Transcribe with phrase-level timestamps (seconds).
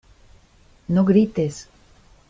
[0.87, 1.67] no grites.